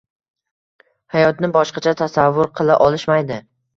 hayotni” 1.15 1.51
boshqacha 1.57 1.95
tasavvur 2.01 2.53
qila 2.61 2.79
olishmaydi. 2.87 3.39